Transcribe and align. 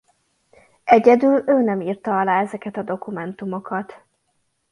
Egyedül 0.83 1.43
ő 1.47 1.61
nem 1.61 1.81
írta 1.81 2.19
alá 2.19 2.41
ezeket 2.41 2.77
a 2.77 2.83
dokumentumokat. 2.83 4.03